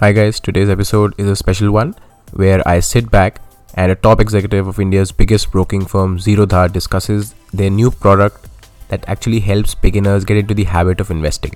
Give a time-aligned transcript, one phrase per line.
[0.00, 1.94] Hi guys, today's episode is a special one
[2.32, 3.40] where I sit back
[3.74, 8.48] and a top executive of India's biggest broking firm Zerodha discusses their new product
[8.88, 11.54] that actually helps beginners get into the habit of investing.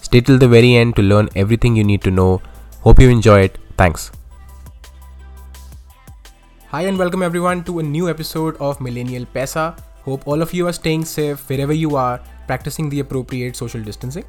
[0.00, 2.40] Stay till the very end to learn everything you need to know.
[2.80, 3.58] Hope you enjoy it.
[3.76, 4.12] Thanks.
[6.68, 9.78] Hi and welcome everyone to a new episode of Millennial Pesa.
[10.04, 14.24] Hope all of you are staying safe wherever you are, practicing the appropriate social distancing.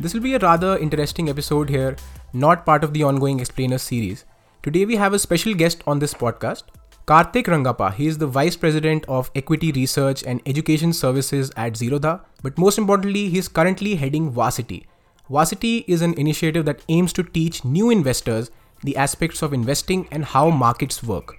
[0.00, 1.94] This will be a rather interesting episode here,
[2.32, 4.24] not part of the ongoing Explainer series.
[4.62, 6.62] Today we have a special guest on this podcast,
[7.06, 7.92] Karthik Rangappa.
[7.92, 12.78] He is the Vice President of Equity Research and Education Services at Zerodha, but most
[12.78, 14.86] importantly, he is currently heading Varsity.
[15.28, 18.50] Varsity is an initiative that aims to teach new investors
[18.82, 21.36] the aspects of investing and how markets work.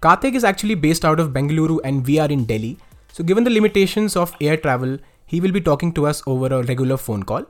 [0.00, 2.78] Karthik is actually based out of Bengaluru and we are in Delhi.
[3.12, 6.62] So, given the limitations of air travel, he will be talking to us over a
[6.62, 7.46] regular phone call.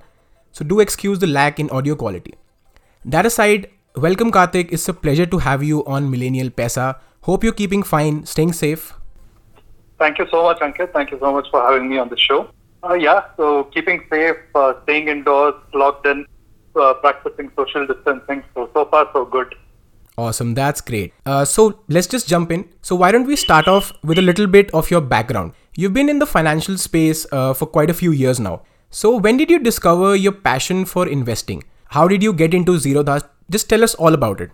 [0.52, 2.34] So, do excuse the lag in audio quality.
[3.06, 4.72] That aside, welcome Karthik.
[4.72, 6.96] It's a pleasure to have you on Millennial Pesa.
[7.20, 8.94] Hope you're keeping fine, staying safe.
[9.98, 10.94] Thank you so much, Ankit.
[10.94, 12.48] Thank you so much for having me on the show.
[12.82, 16.24] Uh, yeah, so keeping safe, uh, staying indoors, locked in,
[16.76, 18.42] uh, practicing social distancing.
[18.54, 19.54] So, so far, so good.
[20.16, 21.12] Awesome, that's great.
[21.26, 22.70] Uh, so let's just jump in.
[22.80, 25.52] So why don't we start off with a little bit of your background?
[25.76, 28.62] You've been in the financial space uh, for quite a few years now.
[28.88, 31.64] So when did you discover your passion for investing?
[31.94, 33.22] How did you get into Zerodha?
[33.48, 34.50] Just tell us all about it.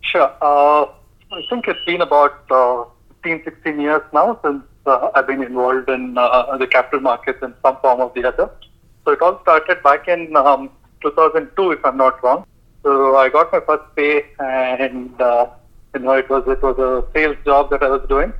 [0.00, 0.30] Sure.
[0.42, 0.86] Uh,
[1.30, 2.84] I think it's been about uh,
[3.22, 7.54] 15, 16 years now since uh, I've been involved in uh, the capital markets in
[7.62, 8.50] some form or the other.
[9.04, 10.68] So it all started back in um,
[11.02, 12.44] 2002, if I'm not wrong.
[12.82, 15.46] So I got my first pay, and uh,
[15.94, 18.32] you know it was it was a sales job that I was doing,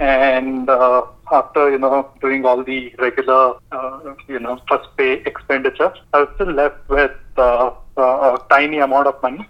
[0.00, 5.94] and uh, after you know doing all the regular uh, you know first pay expenditure,
[6.12, 9.46] I was still left with uh, a tiny amount of money.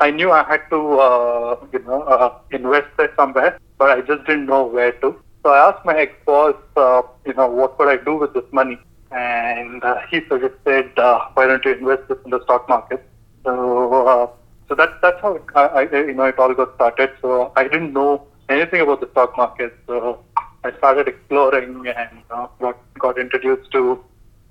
[0.00, 4.26] I knew I had to uh, you know uh, invest it somewhere, but I just
[4.26, 5.16] didn't know where to.
[5.42, 8.78] So I asked my ex-boss, uh, you know, what could I do with this money?
[9.10, 13.02] And uh, he suggested, uh, why don't you invest this in the stock market?
[13.44, 14.26] So, uh,
[14.68, 17.12] so that, that's how it, I, I, you know, it all got started.
[17.22, 19.74] So I didn't know anything about the stock market.
[19.86, 20.22] So
[20.64, 24.04] I started exploring and uh, got, got introduced to,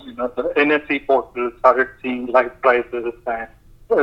[0.08, 3.48] you know, the NSE portal, started seeing live prices and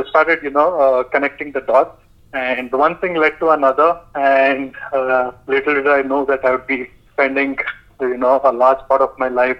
[0.09, 1.99] started, you know, uh, connecting the dots.
[2.33, 6.67] And one thing led to another, and uh, little did I know that I would
[6.67, 7.57] be spending,
[8.01, 9.57] you know, a large part of my life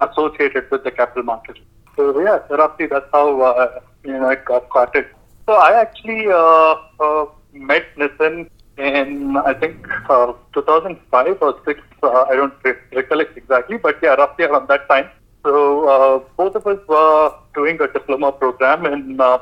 [0.00, 1.56] associated with the capital market.
[1.94, 5.06] So yeah, roughly that's how uh, you know it got started.
[5.46, 11.80] So I actually uh, uh, met Nitin in I think uh, 2005 or six.
[12.02, 15.08] Uh, I don't re- recollect exactly, but yeah, roughly around that time.
[15.46, 19.38] So uh, both of us were doing a diploma program in uh,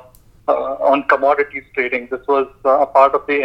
[0.46, 0.52] uh,
[0.90, 2.08] on commodities trading.
[2.10, 3.38] This was uh, a part of the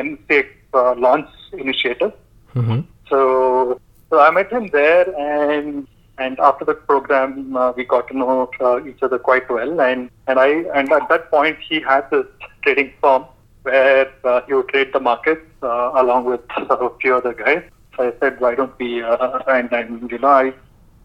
[0.74, 2.12] uh, launch initiative.
[2.54, 2.82] Mm-hmm.
[3.10, 5.88] So, so I met him there, and
[6.18, 9.80] and after the program, uh, we got to know uh, each other quite well.
[9.80, 12.26] And and I and at that point, he had this
[12.64, 13.24] trading firm
[13.64, 17.64] where uh, he would trade the markets uh, along with a few other guys.
[17.96, 19.02] So I said, why don't we?
[19.02, 20.54] Uh, and and you know, I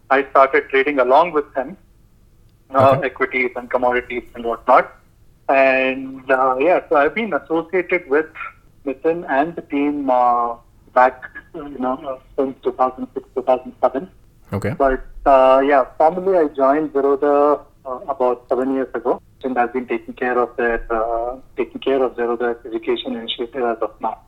[0.09, 1.77] I started trading along with him,
[2.73, 3.07] uh, Okay.
[3.07, 4.91] equities and commodities and whatnot.
[5.47, 8.25] And uh, yeah, so I've been associated with
[8.85, 10.55] Nitin and the team uh,
[10.93, 11.23] back,
[11.53, 14.09] you know, uh, since 2006, 2007.
[14.53, 14.73] Okay.
[14.77, 19.87] But uh, yeah, formally I joined Zerodha uh, about seven years ago, and I've been
[19.87, 24.19] taking care of their uh, taking care of Zerodha's education initiative as of now.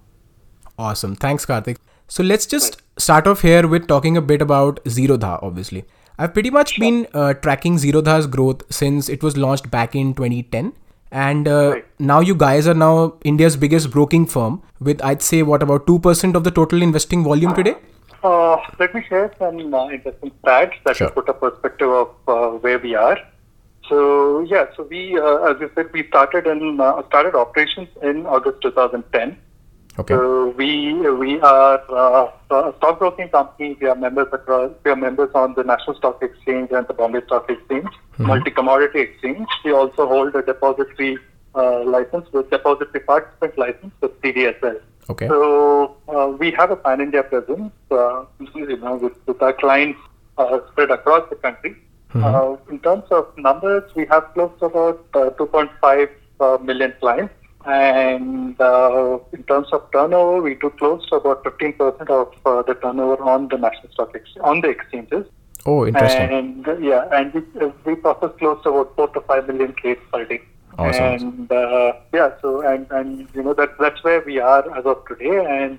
[0.78, 1.16] Awesome.
[1.16, 1.78] Thanks, Karthik.
[2.08, 5.86] So let's just start off here with talking a bit about Zerodha, obviously.
[6.18, 10.74] I've pretty much been uh, tracking Zerodha's growth since it was launched back in 2010.
[11.12, 11.86] And uh, Right.
[12.00, 16.36] now you guys are now India's biggest broking firm with, I'd say, what, about 2%
[16.36, 17.76] of the total investing volume today?
[18.24, 21.08] Uh, let me share some uh, interesting stats that Sure.
[21.08, 23.18] will put a perspective of uh, where we are.
[23.88, 28.26] So yeah, so we, uh, as you said, we started in uh, started operations in
[28.26, 29.38] August 2010.
[30.00, 30.14] Okay.
[30.14, 33.76] So we we are uh, a stockbroking company.
[33.82, 34.72] We are members across.
[34.84, 39.00] We are members on the National Stock Exchange and the Bombay Stock Exchange, multi commodity
[39.00, 39.48] exchange.
[39.66, 41.18] We also hold a depository
[41.56, 44.80] uh, license with depository participant license with CDSL.
[45.10, 45.28] Okay.
[45.28, 47.72] So uh, we have a pan India presence.
[47.90, 50.00] Uh, you know, with, with our clients
[50.38, 51.76] uh, spread across the country.
[52.16, 56.10] Uh, in terms of numbers, we have close to about uh, 2.5
[56.40, 57.34] uh, million clients.
[57.68, 62.76] And uh, in terms of turnover, we do close to about 15% of uh, the
[62.76, 65.26] turnover on the national stock on the exchanges.
[65.66, 66.32] Oh, interesting.
[66.32, 69.74] And uh, yeah, and we, uh, we process close to about four to five million
[69.74, 70.42] trades per day.
[70.78, 71.04] Awesome.
[71.04, 75.06] And uh, yeah, so and and you know that that's where we are as of
[75.06, 75.78] today, and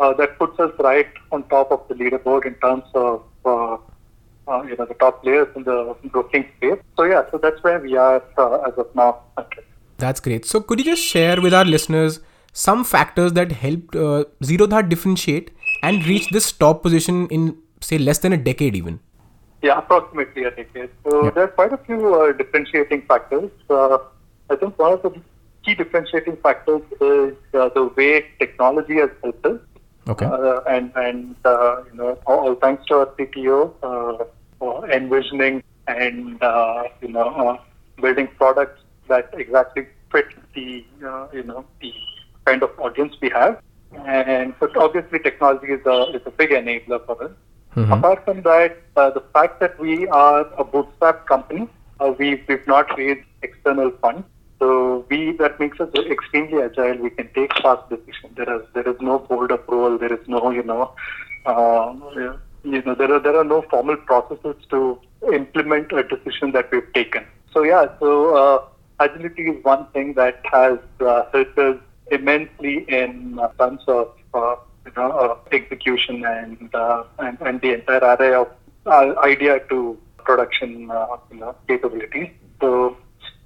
[0.00, 3.76] uh, that puts us right on top of the leaderboard in terms of uh,
[4.48, 6.78] uh, you know the top players in the broking space.
[6.96, 9.20] So yeah, so that's where we are uh, as of now.
[9.36, 9.62] Okay.
[9.98, 10.44] That's great.
[10.44, 12.20] So could you just share with our listeners
[12.52, 15.50] some factors that helped uh, Zerodha differentiate
[15.82, 19.00] and reach this top position in say less than a decade even?
[19.62, 20.90] Yeah, approximately a decade.
[21.04, 21.30] So Yeah.
[21.30, 23.50] there are quite a few uh, differentiating factors.
[23.68, 23.98] Uh,
[24.50, 25.12] I think one of the
[25.64, 29.60] key differentiating factors is uh, the way technology has helped us.
[30.08, 30.26] Okay.
[30.26, 34.24] Uh, and and uh, you know all, thanks to our CTO uh,
[34.58, 37.58] for envisioning and uh, you know
[38.00, 41.92] building products that exactly fit the uh, you know the
[42.44, 43.60] kind of audience we have.
[44.06, 47.30] And but obviously technology is a is a big enabler for us.
[47.76, 47.92] Mhm.
[47.98, 51.68] Apart from that, uh, the fact that we are a bootstrap company,
[52.00, 54.24] uh, we we've not raised external funds.
[54.58, 56.96] So we that makes us extremely agile.
[57.06, 58.36] We can take fast decisions.
[58.36, 59.98] There is there is no board approval.
[59.98, 60.92] There is no you know,
[61.44, 61.94] uh,
[62.64, 64.98] you know there are there are no formal processes to
[65.32, 67.24] implement a decision that we've taken.
[67.52, 68.58] So yeah, so uh,
[69.00, 71.76] agility is one thing that has uh, helped us
[72.10, 77.74] immensely in uh, terms of uh, you know uh, execution and, uh, and and the
[77.74, 78.48] entire array of
[78.86, 80.90] uh, idea to production
[81.30, 82.30] you know capabilities.
[82.60, 82.96] So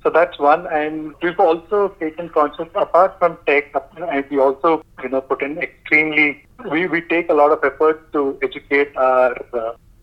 [0.03, 5.11] so that's one, and we've also taken conscious apart from tech, and we also you
[5.11, 6.45] know put in extremely.
[6.71, 9.35] We, we take a lot of effort to educate our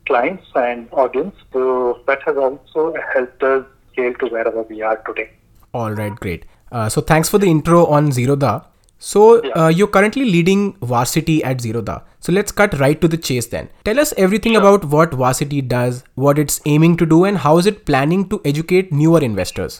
[0.05, 1.35] clients and audience.
[1.53, 3.65] So that has also helped us
[3.97, 5.29] scale to wherever we are today.
[5.73, 6.45] All right, great.
[6.71, 8.55] Uh, so thanks for the intro on Zerodha.
[8.99, 9.57] So Yeah.
[9.61, 10.61] uh, you're currently leading
[10.91, 11.97] Varsity at Zerodha.
[12.27, 13.69] So let's cut right to the chase then.
[13.89, 17.67] Tell us everything about what Varsity does, what it's aiming to do, and how is
[17.73, 19.77] it planning to educate newer investors.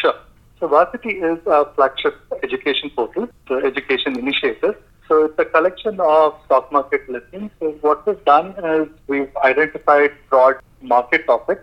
[0.00, 0.16] Sure.
[0.58, 4.76] So Varsity is a flagship education portal, the education initiative.
[5.06, 7.50] So it's a collection of stock market listings.
[7.60, 11.62] So what we've done is we've identified broad market topics,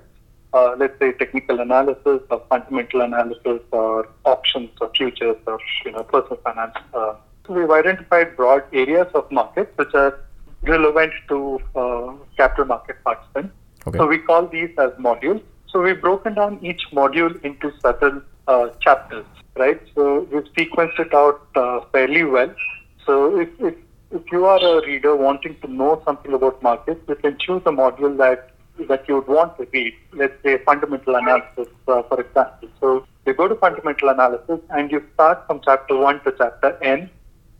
[0.55, 6.03] uh, let's say technical analysis or fundamental analysis or options or futures or you know
[6.03, 6.75] personal finance.
[6.93, 7.15] Uh,
[7.45, 10.19] so we've identified broad areas of markets which are
[10.63, 13.53] relevant to uh, capital market participants.
[13.87, 13.97] Okay.
[13.97, 15.43] So we call these as modules.
[15.67, 19.25] So we've broken down each module into certain uh, chapters,
[19.57, 19.81] right?
[19.93, 22.53] So we've sequenced it out uh, fairly well.
[23.05, 23.75] So if, if
[24.11, 27.71] if you are a reader wanting to know something about markets, you can choose a
[27.71, 28.54] module that
[28.87, 29.93] that you would want to read.
[30.13, 32.69] Let's say fundamental analysis, uh, for example.
[32.79, 37.09] So you go to fundamental analysis and you start from chapter one to chapter n,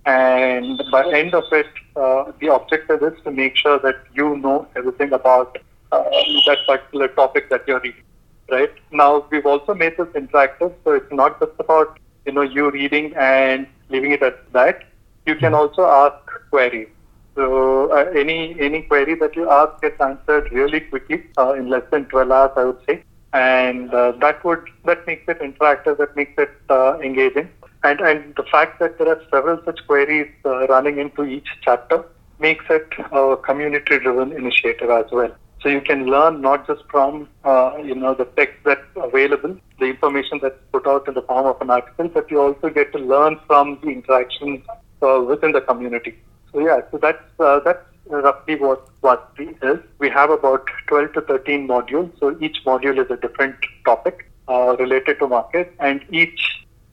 [0.06, 4.68] and by end of it, uh, the objective is to make sure that you know
[4.76, 5.58] everything about
[5.92, 6.04] uh,
[6.46, 8.04] that particular topic that you're reading.
[8.52, 12.70] Right now, we've also made this interactive, so it's not just about you know you
[12.70, 14.84] reading and leaving it at that.
[15.26, 16.16] You can also ask
[16.52, 16.90] queries.
[17.36, 21.84] So uh, any any query that you ask gets answered really quickly uh, in less
[21.92, 23.04] than 12 hours, I would say,
[23.34, 27.50] and uh, that would that makes it interactive, that makes it uh, engaging,
[27.84, 32.06] and and the fact that there are several such queries uh, running into each chapter
[32.40, 35.34] makes it a community-driven initiative as well.
[35.62, 39.88] So you can learn not just from uh, you know the text that's available, the
[39.88, 43.00] information that's put out in the form of an article, but you also get to
[43.00, 44.64] learn from the interactions
[45.02, 46.16] within the community.
[46.56, 49.80] So yeah, so that's uh, that's roughly what what we is.
[50.00, 52.18] We have about 12 to 13 modules.
[52.18, 56.40] So each module is a different topic uh, related to market, and each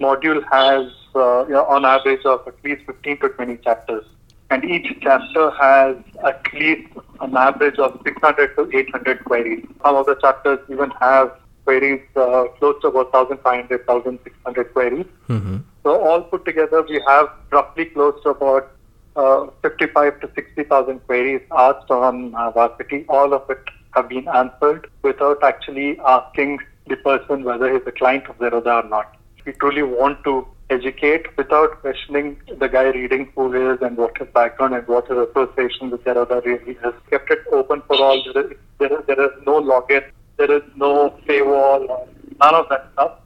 [0.00, 4.04] module has uh, you know, on average of at least 15 to 20 chapters.
[4.50, 6.88] And each chapter has at least
[7.21, 9.64] an average of 600 to 800 queries.
[9.85, 15.07] Some of the chapters even have queries uh, close to about 1,500, 1,600 queries.
[15.28, 15.59] Mm-hmm.
[15.85, 18.73] So all put together, we have roughly close to about
[19.16, 23.04] uh, 55 to 60,000 queries asked on uh, Varsity.
[23.09, 23.62] All of it
[23.95, 28.88] have been answered without actually asking the person whether he's a client of Zerodha or
[28.88, 29.16] not.
[29.45, 34.16] We truly want to educate without questioning the guy reading who he is and what
[34.16, 36.95] his background and what his association with Zerodha really is.
[37.11, 38.23] Kept it open for all.
[38.33, 40.04] There is, there is, there is no login.
[40.38, 42.09] There is no paywall.
[42.40, 43.19] None of that stuff.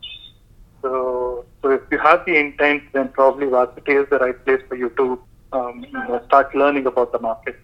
[0.83, 4.77] So, so if you have the intent, then probably Varsity is the right place for
[4.77, 5.21] you to
[5.53, 5.87] um,
[6.27, 7.57] start learning about the market.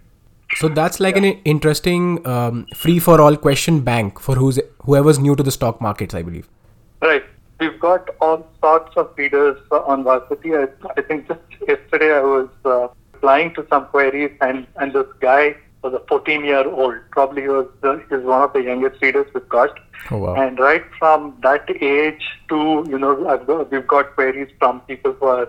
[0.57, 5.51] So that's like an interesting um, free-for-all question bank for who's whoever's new to the
[5.51, 6.49] stock markets, I believe.
[7.01, 7.25] Right.
[7.59, 10.55] We've got all sorts of readers uh, on Varsity.
[10.55, 15.07] I, I think just yesterday I was uh, replying to some queries, and, and this
[15.21, 16.97] guy was a 14 year old.
[17.11, 19.79] Probably he was the, one of the youngest readers we've got.
[20.11, 20.35] Oh, wow.
[20.35, 23.15] And right from that age to, you know,
[23.47, 25.49] got, we've got queries from people who are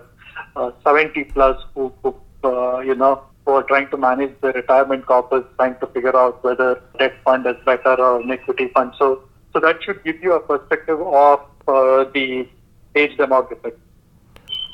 [0.55, 5.05] uh, 70 plus who, who uh, you know, who are trying to manage their retirement
[5.05, 8.93] corpus, trying to figure out whether debt fund is better or an equity fund.
[8.97, 9.23] So,
[9.53, 12.47] so that should give you a perspective of uh, the
[12.95, 13.75] age demographic.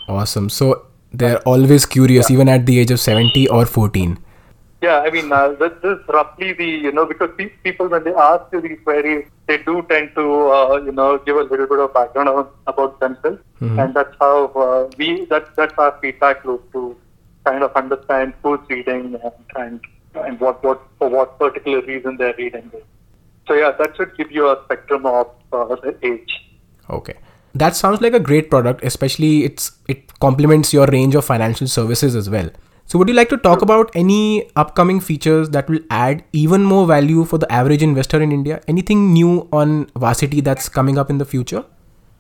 [0.07, 0.49] Awesome.
[0.49, 4.17] So they're always curious, even at the age of 70 or 14.
[4.81, 8.13] Yeah, I mean, uh, this, is roughly the, you know, because pe- people, when they
[8.13, 11.79] ask you these queries, they do tend to, uh, you know, give a little bit
[11.79, 13.39] of background about, themselves.
[13.59, 16.95] And that's how uh, we, that, that's our feedback loop to
[17.49, 19.81] kind of understand who's reading and, and,
[20.25, 22.85] and what, what, for what particular reason they're reading it.
[23.47, 26.31] So, yeah, that should give you a spectrum of uh, age.
[26.89, 27.15] Okay.
[27.55, 32.15] That sounds like a great product, especially it's it complements your range of financial services
[32.15, 32.49] as well.
[32.85, 36.85] So would you like to talk about any upcoming features that will add even more
[36.91, 38.61] value for the average investor in India?
[38.67, 41.65] Anything new on Varsity that's coming up in the future?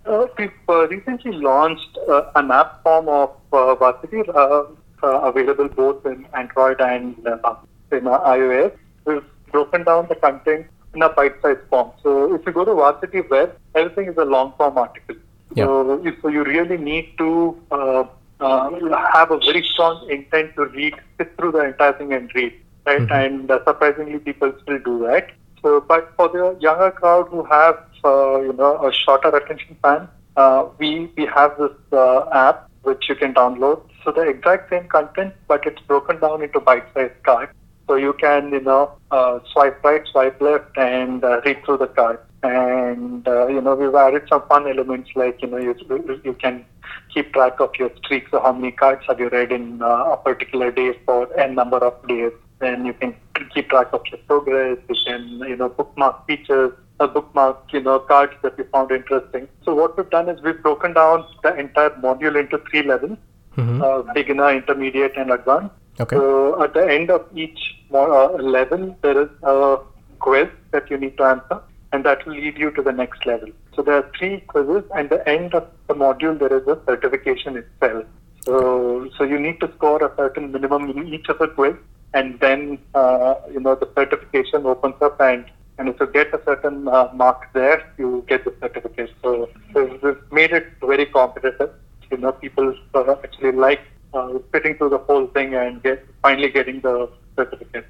[0.05, 4.63] Uh, we've uh, recently launched uh, an app form of uh, Varsity uh,
[5.07, 7.55] available both in Android and uh,
[7.91, 8.71] in uh, iOS.
[9.05, 11.91] We've broken down the content in a bite-sized form.
[12.03, 15.15] So if you go to Varsity Web, everything is a long-form article.
[15.55, 15.65] Yeah.
[15.65, 18.03] So, you- so you really need to uh,
[18.39, 18.69] uh,
[19.13, 22.53] have a very strong intent to read, sit through the entire thing and read,
[22.85, 23.09] right?
[23.11, 25.31] And uh, surprisingly, people still do that.
[25.61, 30.07] So, but for the younger crowd who have, uh, you know, a shorter attention span,
[30.37, 33.81] uh, we we have this uh, app which you can download.
[34.03, 37.51] So the exact same content, but it's broken down into bite-sized cards.
[37.87, 41.87] So you can, you know, uh, swipe right, swipe left, and uh, read through the
[41.87, 42.19] card.
[42.43, 45.75] And uh, you know, we've added some fun elements like, you know, you
[46.23, 46.65] you can
[47.13, 48.31] keep track of your streaks.
[48.31, 51.77] So how many cards have you read in uh, a particular day for n number
[51.77, 52.31] of days?
[52.59, 53.15] Then you can
[53.53, 54.77] keep track of your progress.
[54.87, 59.47] You can, you know, bookmark features, uh, bookmark, you know, cards that you found interesting.
[59.63, 63.17] So what we've done is we've broken down the entire module into three levels:
[63.57, 63.81] Mhm.
[63.81, 65.75] uh, beginner, intermediate, and advanced.
[65.99, 66.15] Okay.
[66.15, 67.59] So at the end of each
[67.93, 68.27] uh,
[68.57, 69.77] level, there is a
[70.19, 71.59] quiz that you need to answer,
[71.91, 73.49] and that will lead you to the next level.
[73.75, 76.79] So there are three quizzes, and at the end of the module, there is a
[76.85, 78.05] certification itself.
[78.45, 81.75] So, so you need to score a certain minimum in each of the quiz,
[82.13, 85.45] and then uh, you know the certification opens up, and
[85.77, 89.11] and if you get a certain uh, mark there, you get the certificate.
[89.21, 91.71] So, so we've made it very competitive.
[92.11, 93.81] You know, people uh, actually like
[94.13, 97.85] uh, sitting through the whole thing and get finally getting the certificate.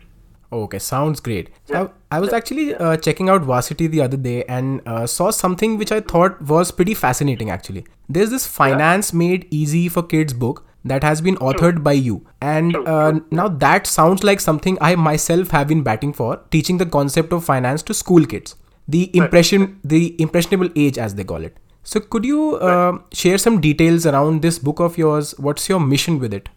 [0.52, 1.50] Okay, sounds great.
[1.68, 1.90] Yeah.
[2.12, 5.78] I, I was actually uh, checking out Varsity the other day and uh, saw something
[5.78, 7.86] which I thought was pretty fascinating actually.
[8.08, 12.26] There's this Finance Made Easy for Kids book that has been authored by you.
[12.42, 13.26] And True, uh, true.
[13.32, 17.46] now that sounds like something I myself have been batting for, teaching the concept of
[17.46, 18.56] finance to school kids.
[18.88, 21.56] The impression, the impressionable age as they call it.
[21.84, 25.34] So could you uh, share some details around this book of yours?
[25.38, 26.50] What's your mission with it?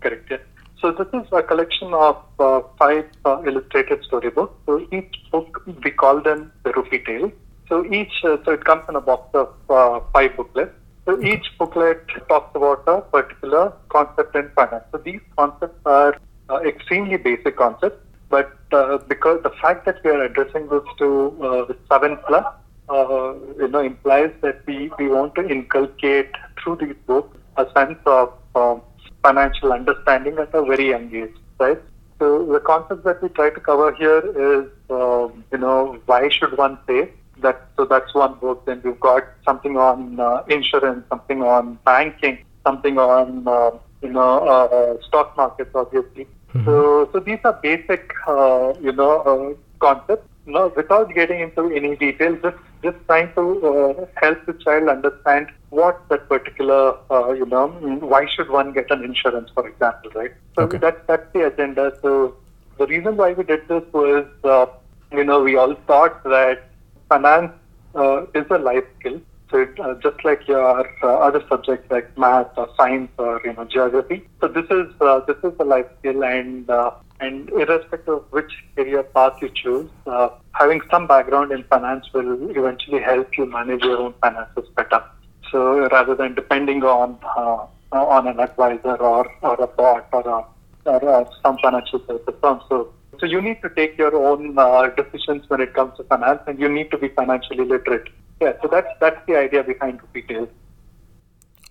[0.00, 0.28] Correct.
[0.30, 0.38] Yeah.
[0.80, 4.54] So this is a collection of uh, five uh, illustrated storybooks.
[4.66, 7.32] So each book we call them the Rupee Tales.
[7.68, 10.72] So each uh, so it comes in a box of uh, five booklets.
[11.04, 14.84] So each booklet talks about a particular concept in finance.
[14.92, 16.16] So these concepts are
[16.48, 21.08] uh, extremely basic concepts, but uh, because the fact that we are addressing this to
[21.42, 22.44] uh, seven plus,
[22.88, 26.30] uh, you know, implies that we, we want to inculcate
[26.62, 28.82] through these books a sense of um,
[29.22, 31.80] financial understanding at a very young age, right?
[32.18, 36.56] So the concept that we try to cover here is, um, you know, why should
[36.56, 37.10] one save?
[37.38, 38.64] That so that's one book.
[38.66, 43.70] Then we've got something on uh, insurance, something on banking, something on uh,
[44.02, 46.28] you know uh, stock markets, obviously.
[46.64, 50.28] So so these are basic, uh, you know, uh, concepts.
[50.46, 55.46] No, without getting into any detail, just just trying to uh, help the child understand
[55.70, 57.68] what that particular, uh, you know,
[58.12, 60.32] why should one get an insurance, for example, right?
[60.56, 60.78] So Okay.
[60.80, 61.92] that's that's the agenda.
[62.02, 62.36] So
[62.78, 64.66] the reason why we did this was, uh,
[65.12, 66.70] you know, we all thought that
[67.08, 67.52] finance
[67.94, 69.20] uh, is a life skill.
[69.50, 73.52] So it, uh, just like your uh, other subjects like math or science or you
[73.52, 74.28] know geography.
[74.40, 76.90] So this is uh, this is a life skill, and uh,
[77.22, 82.50] and irrespective of which career path you choose, uh, having some background in finance will
[82.50, 85.02] eventually help you manage your own finances better.
[85.50, 90.90] So rather than depending on uh, on an advisor or, or a bot or, a,
[90.90, 92.60] or uh, some financial services firm.
[92.68, 96.40] So so you need to take your own uh, decisions when it comes to finance,
[96.46, 98.08] and you need to be financially literate.
[98.40, 100.48] Yeah, so that's that's the idea behind Retail.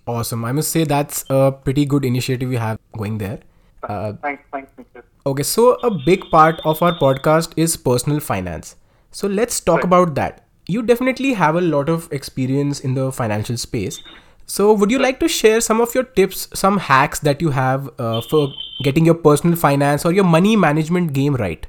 [0.06, 0.44] Awesome.
[0.44, 3.40] I must say that's a pretty good initiative you have going there.
[3.82, 5.02] Uh, Thanks, thanks, Nikhil.
[5.26, 8.76] Okay, so a big part of our podcast is personal finance.
[9.12, 9.84] So let's talk Right.
[9.84, 10.44] about that.
[10.66, 14.00] You definitely have a lot of experience in the financial space.
[14.46, 17.88] So, would you like to share some of your tips, some hacks that you have
[17.98, 18.48] uh, for
[18.82, 21.66] getting your personal finance or your money management game right?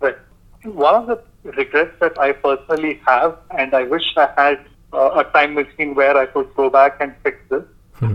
[0.00, 0.16] Right.
[0.62, 4.60] One of the regrets that I personally have, and I wish I had
[4.92, 7.64] uh, a time machine where I could go back and fix this.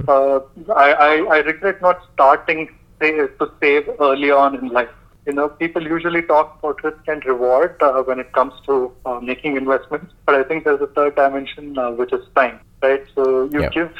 [0.08, 0.40] Uh,
[0.76, 2.70] I, I, I regret not starting
[3.02, 4.90] say, to save early on in life.
[5.26, 9.20] You know, people usually talk about risk and reward uh, when it comes to uh,
[9.22, 13.02] making investments, but I think there's a third dimension uh, which is time, right?
[13.16, 13.70] So you Yeah.
[13.74, 13.92] give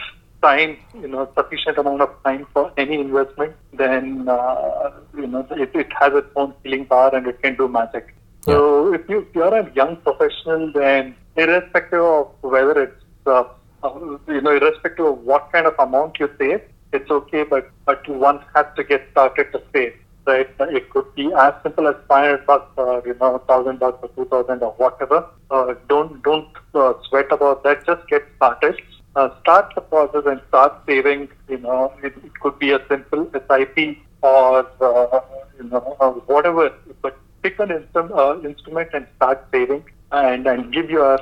[0.42, 5.72] time, you know, sufficient amount of time for any investment, then uh, you know it,
[5.76, 8.16] it has its own healing power and it can do magic.
[8.48, 13.44] So if you if you're a young professional, then irrespective of whether it's uh,
[13.84, 18.08] uh, you know irrespective of what kind of amount you save, it's okay, but but
[18.08, 19.94] one has to get started to save.
[20.26, 20.50] Right?
[20.60, 24.62] It could be as simple as 500 bucks or you know 1000 bucks or 2000
[24.62, 25.26] or whatever.
[25.50, 27.86] Uh, don't don't uh, sweat about that.
[27.86, 28.82] Just get started.
[29.16, 31.30] Uh, start the process and start saving.
[31.48, 35.22] You know, it, it could be a simple SIP or uh,
[35.58, 36.74] you know uh, whatever.
[37.02, 41.18] But pick an instru- uh, instrument and start saving, and and give your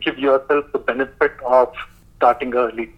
[0.00, 1.72] give yourself the benefit of
[2.16, 2.92] starting early.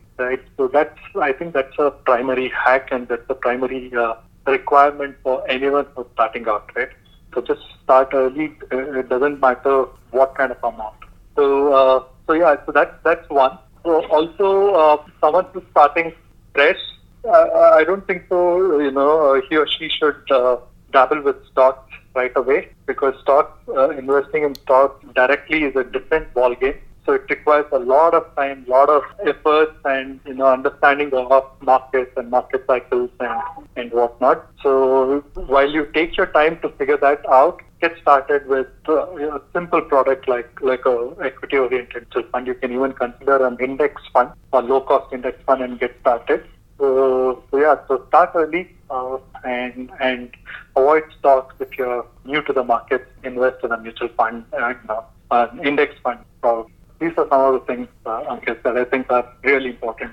[1.28, 4.14] I think that's a primary hack, and that's a primary uh,
[4.46, 6.70] requirement for anyone who's starting out.
[6.76, 6.90] Right.
[7.34, 8.46] So just start early.
[8.72, 9.76] Uh, It doesn't matter
[10.18, 11.08] what kind of amount.
[11.36, 11.46] So
[11.82, 12.56] uh, so yeah.
[12.66, 13.58] So that's that's one.
[13.84, 14.50] So also
[14.82, 16.12] uh, someone who's starting
[16.54, 16.84] fresh.
[17.24, 18.40] Uh, I don't think so.
[18.86, 20.56] You know, uh, he or she should uh,
[20.92, 26.32] dabble with stocks right away because stock uh, investing in stocks directly is a different
[26.34, 26.78] ball game.
[27.06, 31.44] So it requires a lot of time, lot of efforts, and you know understanding of
[31.60, 33.42] markets and market cycles and
[33.76, 34.46] and whatnot.
[34.62, 39.40] So while you take your time to figure that out, get started with uh, a
[39.52, 42.46] simple product like like a equity oriented fund.
[42.46, 46.44] You can even consider an index fund or low cost index fund and get started.
[46.78, 50.30] So, so yeah, so start early uh, and and
[50.76, 53.06] avoid stocks if you're new to the market.
[53.22, 56.20] Invest in a mutual fund and uh, an index fund.
[56.42, 56.70] So
[57.04, 60.12] these are some of the things, uh, Ankit, that I think are really important.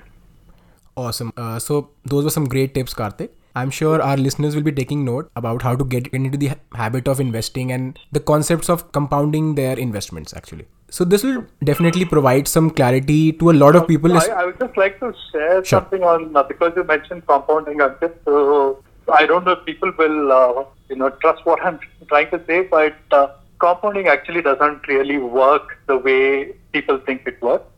[0.96, 1.32] Awesome.
[1.36, 3.30] Uh, so those were some great tips, Karthik.
[3.54, 7.06] I'm sure our listeners will be taking note about how to get into the habit
[7.06, 10.32] of investing and the concepts of compounding their investments.
[10.34, 14.16] Actually, so this will definitely provide some clarity to a lot of people.
[14.16, 15.80] I, I would just like to share Sure.
[15.80, 18.14] something on uh, because you mentioned compounding, Ankit.
[18.24, 18.82] So
[19.20, 21.78] I don't know if people will uh, you know trust what I'm
[22.08, 23.28] trying to say, but uh,
[23.62, 27.68] compounding actually doesn't really work the way people think it works.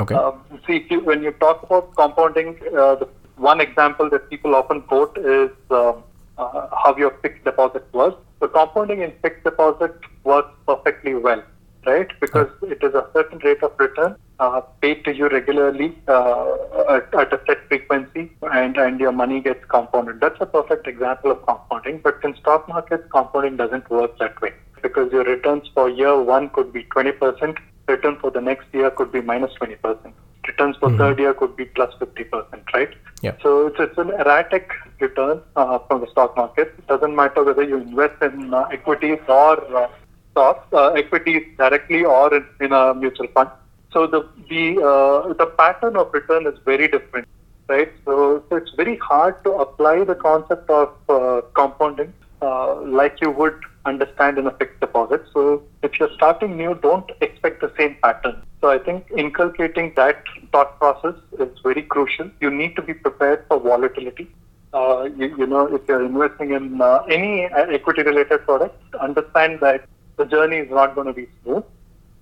[0.00, 0.14] okay.
[0.14, 4.54] Um, see, if you, when you talk about compounding, uh, the one example that people
[4.54, 6.02] often quote is um,
[6.38, 8.20] uh, how your fixed deposit works.
[8.40, 11.42] So compounding in fixed deposit works perfectly well,
[11.86, 12.08] right?
[12.20, 16.56] Because it is a certain rate of return uh, paid to you regularly uh,
[16.96, 18.24] at, at a set frequency,
[18.60, 20.20] and and your money gets compounded.
[20.20, 22.00] That's a perfect example of compounding.
[22.08, 26.48] But in stock markets, compounding doesn't work that way because your returns for year one
[26.50, 30.12] could be 20%, return for the next year could be minus 20%,
[30.46, 32.94] returns for third year could be plus 50%, right?
[33.22, 33.32] Yeah.
[33.42, 36.74] So it's, it's an erratic return uh, from the stock market.
[36.78, 39.88] It doesn't matter whether you invest in uh, equities or uh,
[40.32, 43.50] stocks, uh, equities directly or in, in a mutual fund.
[43.92, 47.28] So the the uh, the pattern of return is very different,
[47.68, 47.92] right?
[48.06, 53.30] So, so it's very hard to apply the concept of uh, compounding uh, like you
[53.30, 55.22] would understand in a fixed deposit.
[55.32, 58.42] So if you're starting new, don't expect the same pattern.
[58.60, 62.30] So I think inculcating that thought process is very crucial.
[62.40, 64.30] You need to be prepared for volatility.
[64.72, 69.84] Uh, you, you know, if you're investing in uh, any uh, equity-related product, understand that
[70.16, 71.64] the journey is not going to be smooth.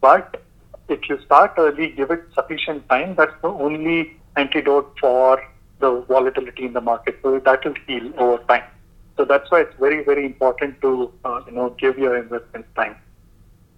[0.00, 0.42] But
[0.88, 3.14] if you start early, give it sufficient time.
[3.14, 5.40] That's the only antidote for
[5.78, 7.18] the volatility in the market.
[7.22, 8.64] So that will heal over time.
[9.20, 12.94] So that's why it's very, very important to uh, you know give your investments time.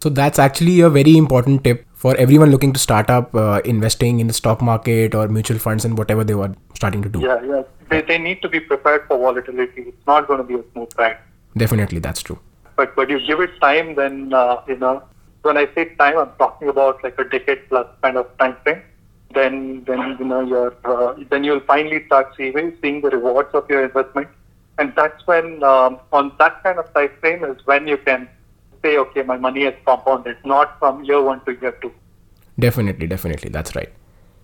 [0.04, 4.20] So that's actually a very important tip for everyone looking to start up uh, investing
[4.20, 7.22] in the stock market or mutual funds and whatever they were starting to do.
[7.22, 7.62] Yeah, yeah.
[7.90, 9.82] They, they need to be prepared for volatility.
[9.88, 11.18] It's not going to be a smooth ride.
[11.56, 12.38] Definitely, that's true.
[12.76, 15.02] But but you give it time, then uh, you know.
[15.42, 18.82] When I say time, I'm talking about like a decade plus kind of time frame.
[19.34, 23.68] Then then you know you're uh, then you'll finally start seeing seeing the rewards of
[23.68, 24.28] your investment,
[24.78, 28.28] and that's when um, on that kind of time frame is when you can
[28.82, 31.92] say, okay, my money is compounded, not from year one to year two.
[32.58, 33.90] Definitely, definitely, that's right.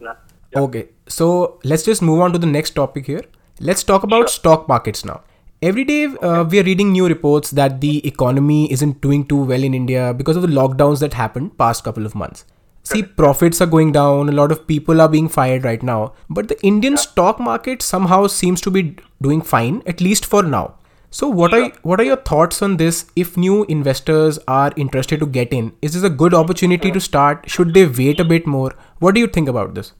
[0.00, 0.14] Yeah.
[0.56, 3.24] Okay, so let's just move on to the next topic here.
[3.60, 5.22] Let's talk about stock markets now.
[5.60, 9.64] Every day, uh, we are reading new reports that the economy isn't doing too well
[9.64, 12.44] in India because of the lockdowns that happened past couple of months.
[12.88, 14.30] See, profits are going down.
[14.30, 16.14] A lot of people are being fired right now.
[16.30, 20.76] But the Indian stock market somehow seems to be doing fine, at least for now.
[21.10, 23.04] So, what are what are your thoughts on this?
[23.14, 27.44] If new investors are interested to get in, is this a good opportunity to start?
[27.56, 28.70] Should they wait a bit more?
[29.00, 29.92] What do you think about this?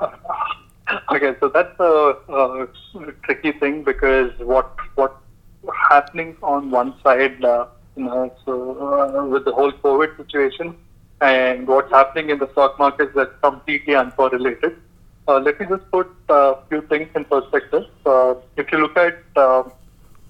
[1.12, 2.66] Okay, so that's a, a
[3.22, 5.16] tricky thing because what what
[5.90, 8.54] happening on one side, uh, you know, so
[8.88, 10.74] uh, with the whole COVID situation
[11.20, 14.76] and what's happening in the stock markets that's completely uncorrelated.
[15.26, 17.84] Uh, let me just put a few things in perspective.
[18.06, 19.62] Uh, if you look at uh,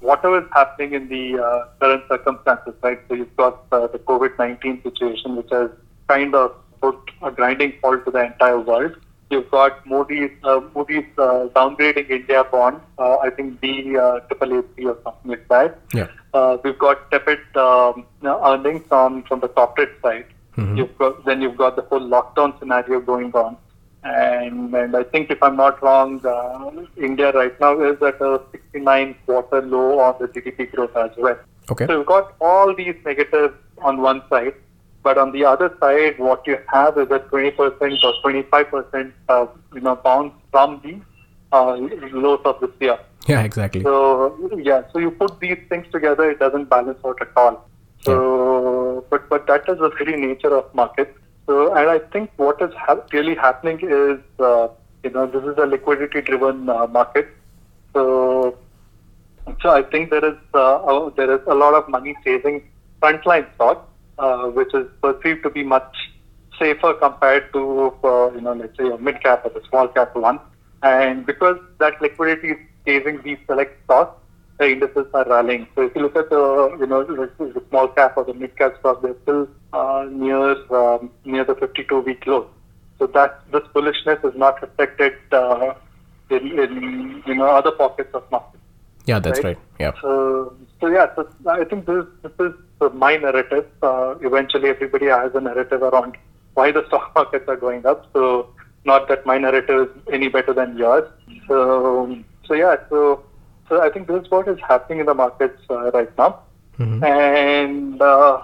[0.00, 3.00] whatever is happening in the uh, current circumstances, right?
[3.08, 5.70] So you've got uh, the COVID-19 situation, which has
[6.08, 8.96] kind of put a grinding halt to the entire world.
[9.30, 14.98] You've got Moody's, uh, Moody's uh, downgrading India bond, uh, I think B uh, or
[15.04, 15.78] something like that.
[15.92, 16.08] Yeah.
[16.32, 20.26] Uh, we've got tepid um, earnings on from the corporate side.
[20.58, 23.56] You've got then you've got the whole lockdown scenario going on,
[24.02, 28.40] and and I think if I'm not wrong, uh, India right now is at a
[28.52, 31.38] 69 quarter low on the GDP growth as well.
[31.70, 31.86] Okay.
[31.86, 34.54] So you've got all these negatives on one side,
[35.02, 39.80] but on the other side, what you have is a 20% or 25% uh, you
[39.80, 41.00] know bounce from the
[41.56, 41.76] uh,
[42.12, 42.98] lows of this year.
[43.28, 43.82] Yeah, exactly.
[43.82, 47.68] So yeah, so you put these things together, it doesn't balance out at all.
[48.02, 48.12] So,
[49.10, 51.14] but but that is the very nature of market.
[51.46, 54.68] So, and I think what is ha- really happening is, uh,
[55.02, 57.28] you know, this is a liquidity-driven uh, market.
[57.94, 58.58] So,
[59.62, 62.62] so I think there is uh, uh, there is a lot of money chasing
[63.02, 63.86] frontline stocks,
[64.18, 65.96] uh, which is perceived to be much
[66.58, 67.92] safer compared to
[68.34, 70.38] you know let's say a mid cap or a small cap one.
[70.82, 74.20] And because that liquidity is chasing these select stocks,
[74.58, 75.66] the indices are rallying.
[75.74, 78.56] So if you look at the you know the, the small cap or the mid
[78.56, 82.48] cap stock, they're still uh, near um, near the 52 week low.
[82.98, 85.74] So that this bullishness is not reflected uh,
[86.30, 88.60] in, in you know other pockets of market.
[89.06, 89.56] Yeah, that's right?
[89.56, 89.58] right.
[89.78, 89.92] Yeah.
[90.02, 93.66] So, so yeah, so I think this this is my narrative.
[93.82, 96.16] Uh, eventually, everybody has a narrative around
[96.54, 98.06] why the stock markets are going up.
[98.12, 98.50] So,
[98.84, 101.08] not that my narrative is any better than yours.
[101.46, 103.24] So, so yeah, so
[103.68, 106.40] so I think this is what is happening in the markets uh, right now.
[107.02, 108.42] And uh,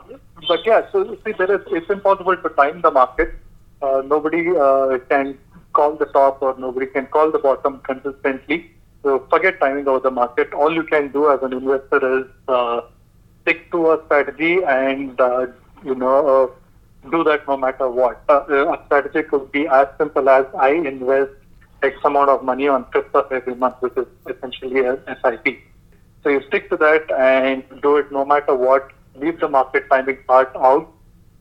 [0.49, 3.35] but yeah, so see, there is it's impossible to time the market.
[3.81, 5.39] Uh, nobody uh, can
[5.73, 8.71] call the top or nobody can call the bottom consistently.
[9.03, 10.53] So forget timing over the market.
[10.53, 12.81] All you can do as an investor is uh,
[13.43, 15.47] stick to a strategy and uh,
[15.85, 18.23] you know uh, do that no matter what.
[18.29, 21.33] Uh, a strategy could be as simple as I invest
[21.85, 25.59] X amount of money on fifth of every month, which is essentially an SIP.
[26.23, 28.91] So you stick to that and do it no matter what.
[29.15, 30.91] Leave the market timing part out.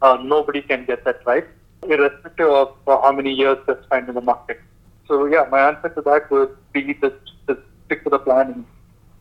[0.01, 1.45] Uh, nobody can get that right,
[1.83, 4.59] irrespective of uh, how many years they spend in the market.
[5.07, 7.15] So yeah, my answer to that would be just,
[7.85, 8.65] stick to the plan and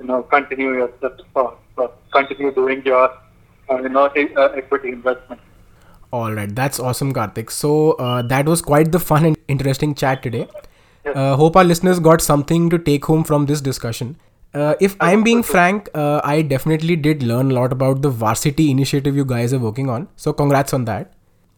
[0.01, 0.91] you know continue your
[1.37, 3.11] uh, continue doing your
[3.71, 5.41] uh, you know uh, equity investment.
[6.13, 7.51] All right, that's awesome, Karthik.
[7.51, 10.47] So uh, that was quite the fun and interesting chat today.
[11.07, 14.17] Uh, hope our listeners got something to take home from this discussion.
[14.55, 18.71] Uh, if I'm being frank, uh, I definitely did learn a lot about the Varsity
[18.71, 20.09] initiative you guys are working on.
[20.17, 21.13] So congrats on that.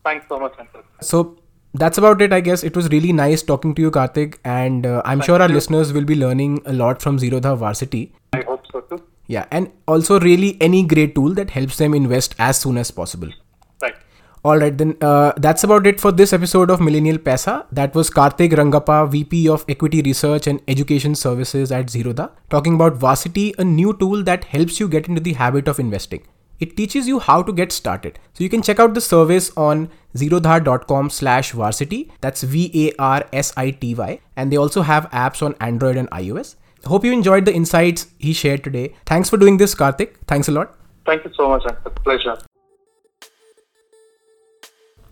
[0.04, 0.82] Thanks so much, Ankit.
[1.00, 1.36] So
[1.74, 2.62] that's about it, I guess.
[2.62, 6.04] It was really nice talking to you, Karthik, and uh, I'm sure our listeners will
[6.04, 8.12] be learning a lot from Zerodha Varsity.
[8.32, 9.02] I hope so too.
[9.26, 13.30] Yeah, and also really any great tool that helps them invest as soon as possible.
[14.44, 17.64] All right, then uh, that's about it for this episode of Millennial Pesa.
[17.72, 22.92] That was Karthik Rangappa, VP of Equity Research and Education Services at Zerodha, talking about
[22.92, 26.26] Varsity, a new tool that helps you get into the habit of investing.
[26.60, 28.18] It teaches you how to get started.
[28.34, 32.12] So you can check out the service on zerodha.com slash varsity.
[32.20, 34.20] That's V-A-R-S-I-T-Y.
[34.36, 36.56] And they also have apps on Android and iOS.
[36.84, 38.94] Hope you enjoyed the insights he shared today.
[39.06, 40.16] Thanks for doing this, Karthik.
[40.26, 40.76] Thanks a lot.
[41.06, 41.96] Thank you so much, Ankit.
[42.04, 42.36] Pleasure.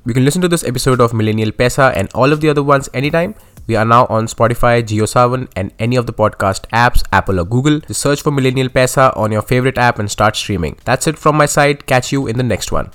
[0.04, 2.88] You can listen to this episode of Millennial Pesa and all of the other ones
[2.92, 3.36] anytime.
[3.68, 7.78] We are now on Spotify, JioSaavn, and any of the podcast apps, Apple or Google.
[7.78, 10.76] Just search for Millennial Pesa on your favorite app and start streaming.
[10.84, 11.86] That's it from my side.
[11.86, 12.90] Catch you in the next one.